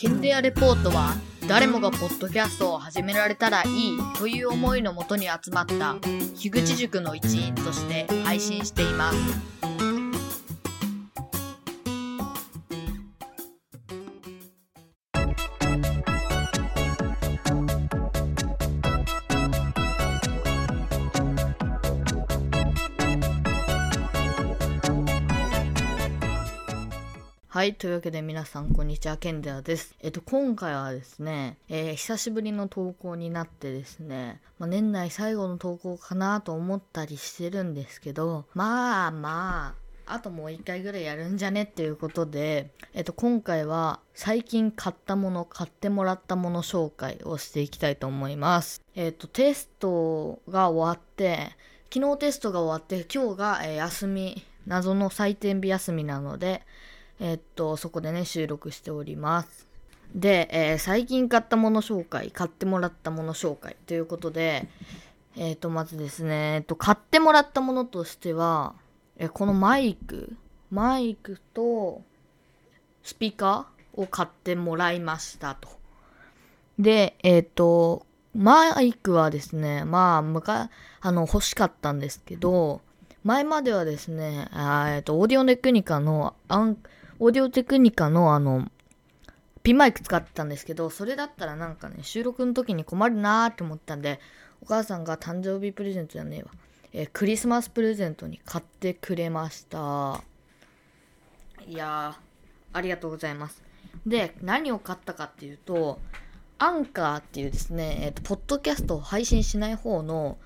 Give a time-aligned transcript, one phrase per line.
[0.00, 1.16] ケンデアレポートは
[1.48, 5.96] 誰もがポッドキャストを始められたらいいという思いのもとに集まった
[6.36, 9.87] 樋口塾の一員として配信しています。
[27.58, 27.74] はい。
[27.74, 29.16] というわけで皆さん、こんにちは。
[29.16, 29.96] ケンデアです。
[29.98, 39.74] えっと、今回はですね、えー久しぶりの投稿になってですね、まあ、年内最後の投稿かなと思ったりしてるんですけど、まあま
[40.06, 48.84] あ、あともう一回ぐらいやるんじゃねっていうことで、えっと、今回は最近買ったもの、買ってもらったもの紹介をしていきたいと思います。
[48.94, 51.56] えっと、テストが終わって、
[51.92, 56.62] 昨日テストが終わって、今日が、えー休み、謎の採点日休みなので、
[57.20, 59.66] えっと、そこでね、収録しております。
[60.14, 64.68] で、えー最近買ったもの紹介、買ってもらったもの紹介ということで、
[65.36, 68.74] えっと、まずですね、えっと、買ってもらったものとしては、
[69.16, 70.36] えこのマイク、
[70.70, 72.02] マイクと
[73.02, 75.68] スピーカーを買ってもらいましたと。
[76.78, 82.80] で、えっ、と、マイクはですね、まあ、むか、あの、欲しかったんですけど、
[83.24, 86.78] 前まではですね、えっ、と、オーディオテクニカの、アン、
[87.20, 88.70] オーディオテクニカのあの、
[89.62, 94.20] ピンマイク使ってたんですけど、それだったらなんかね、収録の時に困るなーって思ったんで、
[94.62, 96.50] お母さんが誕生日プレゼントじゃねえわ。
[96.92, 100.22] えークリスマスプレゼントに買ってくれました。
[101.66, 103.62] いやー、ありがとうございます。
[104.06, 106.00] で、何を買ったかっていうと、
[106.58, 110.38] アンカーっていうですね、えっ、と、ポッドキャストを配信しない方の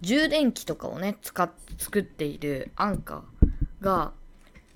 [0.00, 4.12] 充電器とかをね、使っ作っているアンカーが、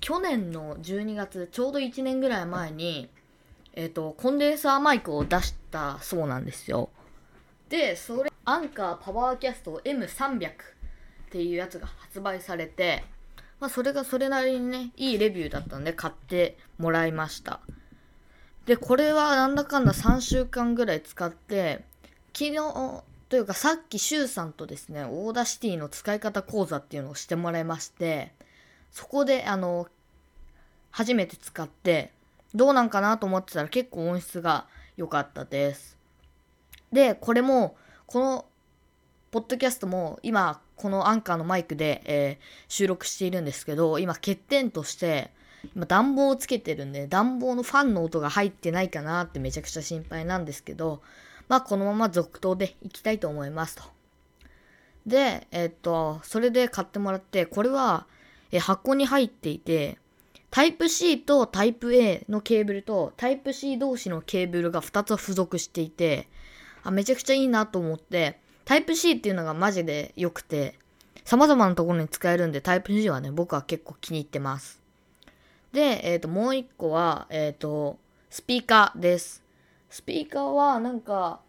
[0.05, 3.09] 去年の12月、ちょうど1年ぐらい前に、
[3.73, 6.91] えっ、と、コンデンサーマイクを出したそうなんですよ。
[7.69, 10.51] で、それ、アンカーパワーキャスト M300 っ
[11.31, 13.03] ていうやつが発売されて、
[13.59, 17.61] まあ、それがそれなりにね、いいレビューだったんで買ってもらいました。
[18.67, 21.83] で、これはなんだかんだ3週間ぐらい使って、
[22.31, 28.33] 昨日、というかさっきシュウさんとですね、 Audacity の使い方講座っていうのをしてもらいまして、
[28.95, 29.87] そこで、あの、
[30.95, 32.13] 初めて使って、
[32.53, 35.97] どうなんかなと思ってたら結構音質が良かったです。
[36.93, 37.75] で、これも、
[38.05, 38.45] この、
[39.29, 45.31] ポッドキャストも今、この Anker のマイクで、えー収録しているんですけど、今欠点として、
[45.75, 51.01] 今暖房をつけてるんで、暖房のファンの音が入ってないかなってめちゃくちゃ心配なんですけど、
[51.49, 53.83] まあこのまま続投でいきたいと思いますと。
[55.05, 58.07] で、えっと、それで買ってもらって、これは、
[58.53, 59.97] え箱に入っていて、
[60.51, 66.27] タイプ C とタイプ A のケーブルとタイプ C 同士のケーブルが2つ付属していて、
[66.83, 70.79] あ、めちゃくちゃいいなと思って、タイプ C っていうのがマジで良くて、
[71.25, 74.79] 様々なところに使えるんで、タイプ C はね、僕は結構気に入ってます。
[75.73, 77.97] で、えっ、と、もう一個は、えっ、と、
[78.29, 79.43] スピーカーです。
[79.89, 81.41] スピーカーは、なんか、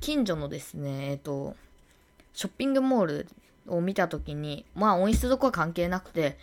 [0.00, 1.54] 近所のですね、えっ、と、
[2.32, 3.26] ショッピングモール
[3.68, 6.38] を見たときに、まあ音質とか関係なくて、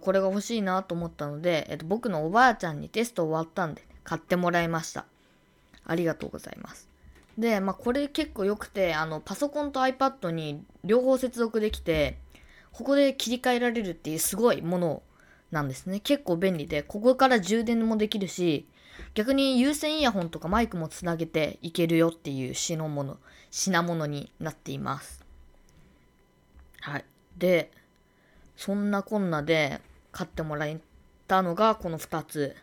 [0.00, 5.06] これが欲しいなと思ったので、えっと、僕のおばあちゃんにテスト終わったんで、買ってもらいました。
[5.84, 6.88] ありがとうございます。
[7.38, 12.18] で、まあこれ結構良くて、あの、パソコンと iPad に両方接続できて、
[12.72, 15.02] ここで切り替えられるっていうすごいもの
[15.50, 16.00] なんですね。
[16.00, 18.66] 結構便利で、ここから充電もできるし、
[19.14, 23.18] 逆に有線イヤホンとかマイクもつなげていけるよっていう品物、
[23.50, 25.24] 品物になっています。
[26.80, 27.04] はい。
[27.38, 27.70] で、
[28.60, 29.80] そんなこんなで
[30.12, 30.78] 買ってもらえ
[31.26, 32.54] たのがこの2つ。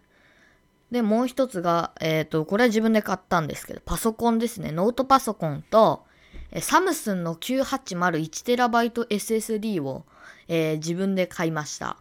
[0.92, 4.72] で、もう一つが、えっ、と、これは自分で買ったんですけど、パソコンですね。
[4.72, 6.06] ノートパソコンと、
[6.52, 10.06] えサムスンの 980-1TB SSD を、
[10.48, 11.98] えー自分で買いました。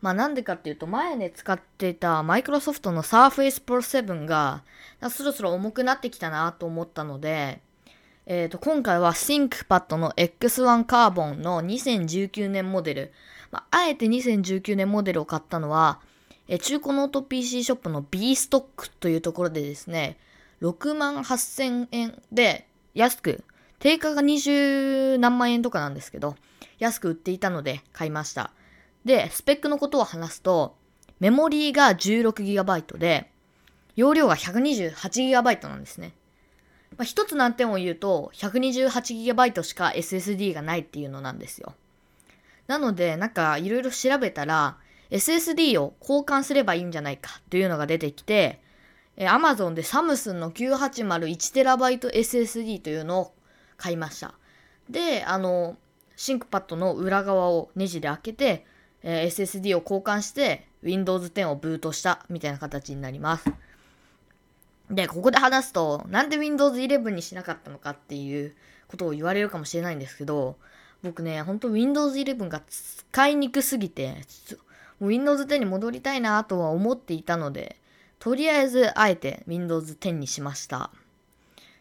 [0.00, 4.62] まあなんでかっていうと、前ね使ってたマイクロソフトの Surface Pro 7が、
[5.10, 7.60] そろそろ重くなってきたなと思ったので、
[8.26, 13.12] えー、と今回は ThinkPad の X1 カーボンの2019年モデル、
[13.50, 16.00] まあ、あえて2019年モデルを買ったのは、
[16.46, 20.18] えー中古ノート PC ショップの B ストックというところでですね、
[20.60, 23.42] 6万8000円で安く、
[23.80, 26.36] 定価が20何万円とかなんですけど、
[26.78, 28.52] 安く売っていたので買いました。
[29.04, 30.76] で、スペックのことを話すと、
[31.18, 33.30] メモリーが 16GB で、
[33.96, 36.12] 容量が 128GB なんですね。
[36.96, 41.74] まあ、一つ難点を言うと、128GB しか SSD がないっていうのなんですよ。
[42.66, 44.76] なので、なんかいろいろ調べたら、
[45.10, 48.60] SSD を交換すればいいんじゃないかというのが出てきて、
[49.16, 53.34] え、Amazon でサムスンの 980-1TB SSD というのを
[53.76, 54.34] 買いました。
[54.88, 55.76] で、あの、
[56.16, 58.66] シンクパッドの裏側をネジで開けて、
[59.02, 63.50] えー、SSD を交換して Windows 10をブートしたみたいな形になります。
[64.90, 68.54] で、ここで話すと、なんで Windows 11にしなかったのかっていう
[68.88, 70.56] ことを言われるかもしれないんですけど、
[71.02, 74.16] 僕ね、ほんと Windows 11が使いにくすぎて、
[75.00, 77.76] Windows 10に戻りたいなとは思っていたので、
[78.18, 80.90] とりあえずあえて Windows 10にしました。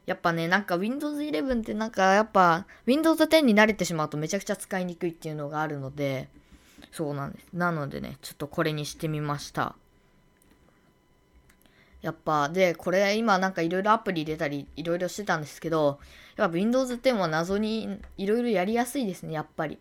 [0.07, 6.29] やっぱね、なんか Windows 11ってなんかやっぱ Windows 10に慣れてしまうとめちゃくちゃ使いにくいっていうのがあるので、
[6.91, 7.47] そうなんです。
[7.53, 9.75] なのでね、ちょっとこれにしてみました。
[12.01, 15.99] やっぱ、で、これ今なんかいろいろアプリ入れたりいろいろしてたんですけど、
[16.35, 19.77] やっぱ Windows 10は謎にいろいろやりやすいですね、やっぱり。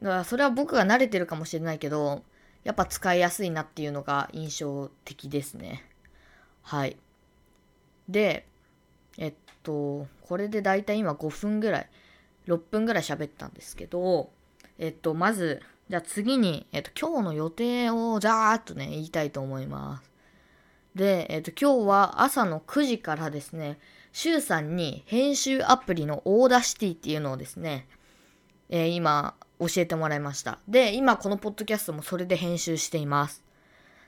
[0.00, 2.22] だからそれは僕が慣れてるかもしれないけど、
[2.64, 5.84] やっぱ使いやすいなっていうのが印象的ですね。
[6.62, 6.96] はい。
[8.08, 8.46] で、
[9.18, 11.90] えっと、これでだいたい今5分ぐらい、
[12.46, 14.30] 6分ぐらい喋ったんですけど、
[14.78, 20.13] えっと、まず、じゃあ次に、えっと、今日の予定をざーっとね、言いたいと思います。
[20.94, 23.78] で、えっと、今日は朝の9時からですね、
[24.12, 27.88] シュウさんに編集アプリの Audacity っていうのをですね、
[28.68, 30.58] えー、今教えてもらいました。
[30.68, 33.42] で、今このポッドキャストもそれで編集しています。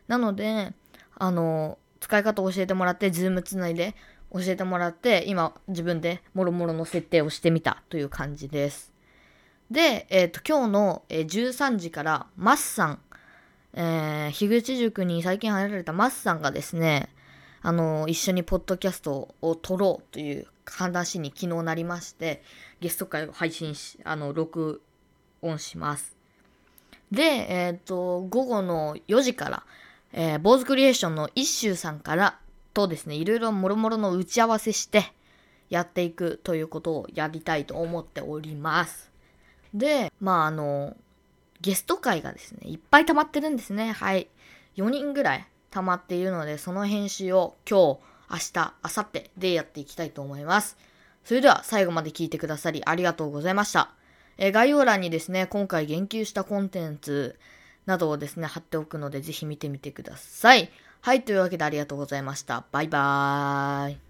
[0.06, 0.72] なので、
[1.16, 3.96] あの、使い方を教えてもらって、 Zoom つないで
[4.32, 8.92] 教えてもらって、今自分でもろもろの設定をしてみたという感じです。
[9.72, 13.00] で、えっ、ー、と、今日のえ13時から、マッさん、
[13.76, 17.10] えー、樋口塾に最近入られたマスさんがですね、
[17.60, 22.42] あの、一緒にポッドキャストを撮ろうという話に昨日なりまして、
[22.80, 24.80] ゲスト会を配信し、あの、録
[25.42, 26.16] 音します。
[27.12, 29.62] で、えっ、ー、と、午後の4時から、
[30.12, 32.38] えー、坊主クリエーションの一周さんから
[32.72, 35.12] とですね、いろいろもろもろの打ち合わせして
[35.68, 39.10] やっていくということをやりたいと思っております。
[39.74, 40.96] で、まああの、
[41.60, 43.92] ゲスト会がですね、いっぱい溜まってるんですね。
[43.92, 44.28] はい。
[44.76, 48.00] 4人ぐらい溜まっているので、その編集を今日、
[48.30, 50.76] 明日、明後日でやっていきたいと思います。
[51.24, 53.90] それでは最後まで聞いてくださりありがとうございました。
[54.38, 57.38] え概要欄にですね、今回言及したコンテンツ
[57.86, 60.70] などをですね、貼っておくので、ぜひ見てみてください。
[61.00, 62.64] はい、というわけでありがとうございました。
[62.72, 64.05] バイバーイ。